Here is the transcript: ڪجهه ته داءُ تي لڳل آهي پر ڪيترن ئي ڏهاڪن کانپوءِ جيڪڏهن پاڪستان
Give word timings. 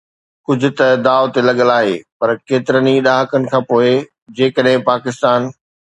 ڪجهه 0.45 0.71
ته 0.77 0.87
داءُ 1.05 1.25
تي 1.33 1.39
لڳل 1.47 1.69
آهي 1.79 1.95
پر 2.19 2.29
ڪيترن 2.47 2.85
ئي 2.91 2.95
ڏهاڪن 3.07 3.41
کانپوءِ 3.51 3.89
جيڪڏهن 4.37 4.85
پاڪستان 4.89 5.41